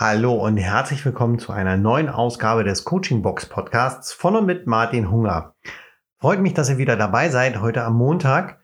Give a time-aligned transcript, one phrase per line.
[0.00, 4.64] Hallo und herzlich willkommen zu einer neuen Ausgabe des Coaching Box Podcasts von und mit
[4.64, 5.56] Martin Hunger.
[6.20, 8.60] Freut mich, dass ihr wieder dabei seid heute am Montag.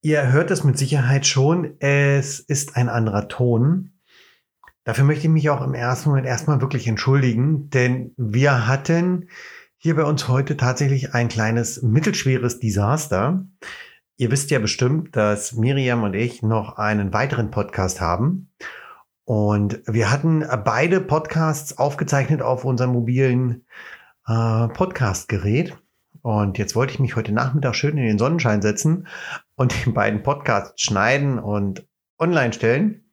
[0.00, 3.92] Ihr hört es mit Sicherheit schon, es ist ein anderer Ton.
[4.84, 9.28] Dafür möchte ich mich auch im ersten Moment erstmal wirklich entschuldigen, denn wir hatten
[9.76, 13.44] hier bei uns heute tatsächlich ein kleines mittelschweres Desaster.
[14.16, 18.48] Ihr wisst ja bestimmt, dass Miriam und ich noch einen weiteren Podcast haben.
[19.30, 23.64] Und wir hatten beide Podcasts aufgezeichnet auf unserem mobilen
[24.26, 25.78] äh, Podcast-Gerät.
[26.20, 29.06] Und jetzt wollte ich mich heute Nachmittag schön in den Sonnenschein setzen
[29.54, 31.86] und die beiden Podcasts schneiden und
[32.18, 33.04] online stellen.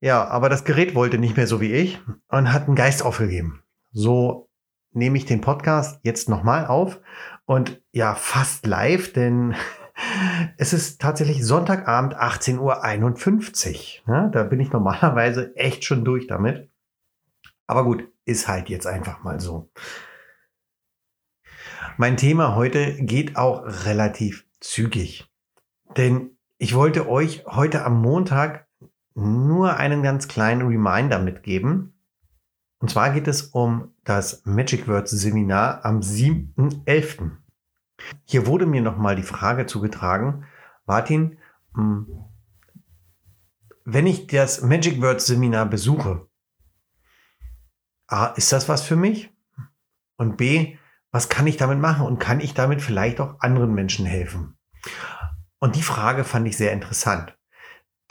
[0.00, 3.64] Ja, aber das Gerät wollte nicht mehr so wie ich und hat einen Geist aufgegeben.
[3.90, 4.48] So
[4.92, 7.00] nehme ich den Podcast jetzt nochmal auf
[7.44, 9.56] und ja, fast live, denn
[10.56, 12.58] es ist tatsächlich Sonntagabend 18.51
[14.06, 14.14] Uhr.
[14.14, 16.70] Ja, da bin ich normalerweise echt schon durch damit.
[17.66, 19.70] Aber gut, ist halt jetzt einfach mal so.
[21.96, 25.30] Mein Thema heute geht auch relativ zügig.
[25.96, 28.66] Denn ich wollte euch heute am Montag
[29.14, 31.94] nur einen ganz kleinen Reminder mitgeben.
[32.80, 37.30] Und zwar geht es um das Magic Words Seminar am 7.11.
[38.24, 40.44] Hier wurde mir nochmal die Frage zugetragen,
[40.86, 41.38] Martin,
[41.74, 42.06] hm,
[43.84, 46.26] wenn ich das Magic Words Seminar besuche,
[48.06, 49.30] A, ist das was für mich?
[50.16, 50.76] Und B,
[51.10, 52.06] was kann ich damit machen?
[52.06, 54.56] Und kann ich damit vielleicht auch anderen Menschen helfen?
[55.58, 57.36] Und die Frage fand ich sehr interessant.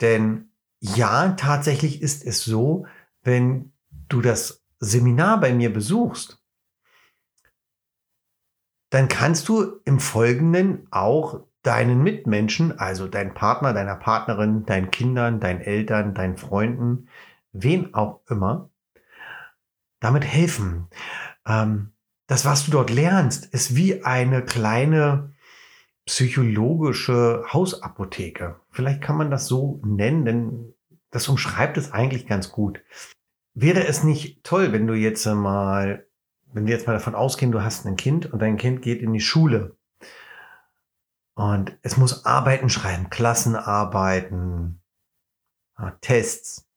[0.00, 0.50] Denn
[0.80, 2.86] ja, tatsächlich ist es so,
[3.22, 3.72] wenn
[4.08, 6.43] du das Seminar bei mir besuchst,
[8.94, 15.40] dann kannst du im Folgenden auch deinen Mitmenschen, also dein Partner, deiner Partnerin, deinen Kindern,
[15.40, 17.08] deinen Eltern, deinen Freunden,
[17.50, 18.70] wen auch immer,
[19.98, 20.86] damit helfen.
[21.44, 21.90] Ähm,
[22.28, 25.32] das, was du dort lernst, ist wie eine kleine
[26.06, 28.60] psychologische Hausapotheke.
[28.70, 30.74] Vielleicht kann man das so nennen, denn
[31.10, 32.80] das umschreibt es eigentlich ganz gut.
[33.54, 36.06] Wäre es nicht toll, wenn du jetzt mal
[36.54, 39.12] wenn wir jetzt mal davon ausgehen, du hast ein Kind und dein Kind geht in
[39.12, 39.76] die Schule
[41.34, 44.80] und es muss Arbeiten schreiben, Klassenarbeiten,
[46.00, 46.68] Tests.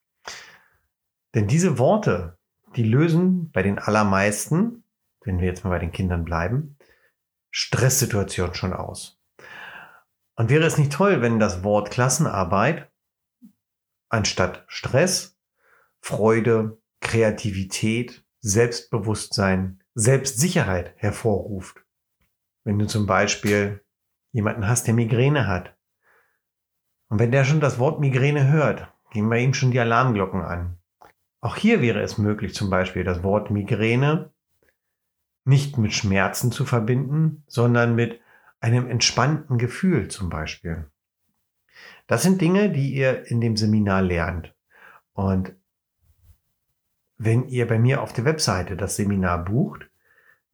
[1.35, 2.39] Denn diese Worte,
[2.75, 4.83] die lösen bei den allermeisten,
[5.21, 6.77] wenn wir jetzt mal bei den Kindern bleiben,
[7.51, 9.21] Stresssituationen schon aus.
[10.35, 12.91] Und wäre es nicht toll, wenn das Wort Klassenarbeit
[14.09, 15.37] anstatt Stress,
[15.99, 21.83] Freude, Kreativität, Selbstbewusstsein, Selbstsicherheit hervorruft.
[22.63, 23.83] Wenn du zum Beispiel
[24.31, 25.75] jemanden hast, der Migräne hat.
[27.09, 30.77] Und wenn der schon das Wort Migräne hört, gehen bei ihm schon die Alarmglocken an.
[31.41, 34.31] Auch hier wäre es möglich, zum Beispiel das Wort Migräne
[35.43, 38.21] nicht mit Schmerzen zu verbinden, sondern mit
[38.59, 40.89] einem entspannten Gefühl zum Beispiel.
[42.07, 44.55] Das sind Dinge, die ihr in dem Seminar lernt.
[45.13, 45.53] Und
[47.17, 49.89] wenn ihr bei mir auf der Webseite das Seminar bucht,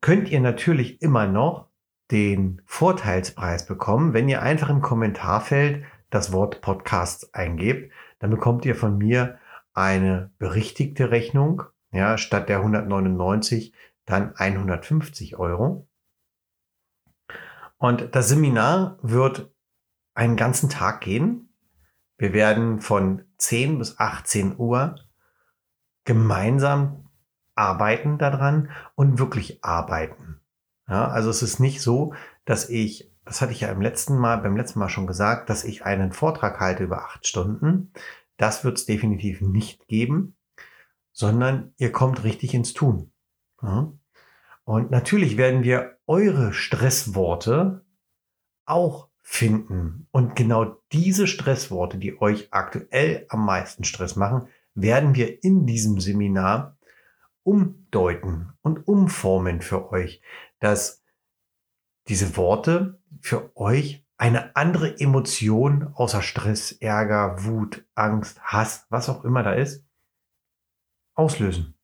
[0.01, 1.67] könnt ihr natürlich immer noch
[2.11, 7.91] den Vorteilspreis bekommen, wenn ihr einfach im Kommentarfeld das Wort Podcast eingebt.
[8.19, 9.39] Dann bekommt ihr von mir
[9.73, 13.73] eine berichtigte Rechnung, ja, statt der 199
[14.05, 15.87] dann 150 Euro.
[17.77, 19.51] Und das Seminar wird
[20.13, 21.49] einen ganzen Tag gehen.
[22.17, 24.95] Wir werden von 10 bis 18 Uhr
[26.03, 27.09] gemeinsam
[27.55, 30.39] arbeiten daran und wirklich arbeiten.
[30.87, 32.13] Ja, also es ist nicht so,
[32.45, 35.63] dass ich, das hatte ich ja im letzten Mal, beim letzten Mal schon gesagt, dass
[35.63, 37.93] ich einen Vortrag halte über acht Stunden.
[38.37, 40.35] Das wird es definitiv nicht geben,
[41.11, 43.11] sondern ihr kommt richtig ins Tun.
[43.61, 43.93] Ja.
[44.65, 47.85] Und natürlich werden wir eure Stressworte
[48.65, 50.07] auch finden.
[50.11, 55.99] Und genau diese Stressworte, die euch aktuell am meisten Stress machen, werden wir in diesem
[55.99, 56.77] Seminar
[57.43, 60.21] umdeuten und umformen für euch,
[60.59, 61.03] dass
[62.07, 69.25] diese Worte für euch eine andere Emotion außer Stress, Ärger, Wut, Angst, Hass, was auch
[69.25, 69.85] immer da ist,
[71.15, 71.75] auslösen.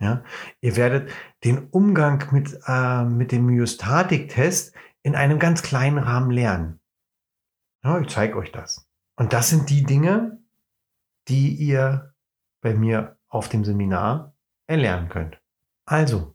[0.00, 0.22] Ja,
[0.60, 1.10] ihr werdet
[1.42, 4.72] den Umgang mit, äh, mit dem Myostatik-Test
[5.02, 6.80] in einem ganz kleinen Rahmen lernen.
[7.82, 8.88] Ja, ich zeige euch das.
[9.16, 10.40] Und das sind die Dinge,
[11.28, 12.14] die ihr
[12.60, 14.34] bei mir auf dem Seminar
[14.66, 15.40] erlernen könnt.
[15.84, 16.34] Also,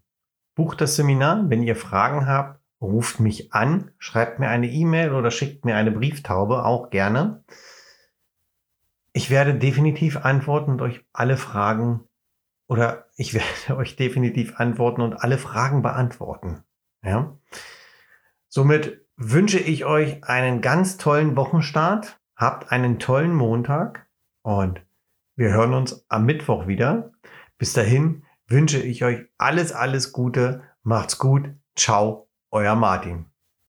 [0.55, 1.49] bucht das Seminar.
[1.49, 5.91] Wenn ihr Fragen habt, ruft mich an, schreibt mir eine E-Mail oder schickt mir eine
[5.91, 7.43] Brieftaube, auch gerne.
[9.15, 12.07] ich werde definitiv antworten und euch alle Fragen
[12.67, 13.47] oder ich werde
[13.77, 16.63] euch definitiv antworten und alle Fragen beantworten.
[17.03, 17.37] Ja.
[18.47, 22.19] Somit wünsche ich euch einen ganz tollen Wochenstart.
[22.35, 24.07] Habt einen tollen Montag
[24.43, 24.81] und
[25.35, 27.11] wir hören uns am Mittwoch wieder.
[27.57, 30.61] Bis dahin wünsche ich euch alles, alles Gute.
[30.83, 31.49] Macht's gut.
[31.75, 33.32] Ciao, euer Martin.